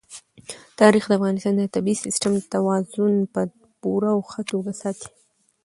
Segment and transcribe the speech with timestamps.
[0.79, 3.41] تاریخ د افغانستان د طبعي سیسټم توازن په
[3.81, 5.09] پوره او ښه توګه ساتي.